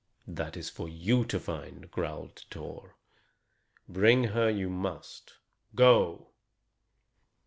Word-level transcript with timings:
"That 0.27 0.57
is 0.57 0.67
for 0.67 0.89
you 0.89 1.25
to 1.25 1.39
find," 1.39 1.91
growled 1.91 2.43
Thor. 2.49 2.95
"Bring 3.87 4.23
her 4.33 4.49
you 4.49 4.67
must. 4.67 5.35
Go!" 5.75 6.31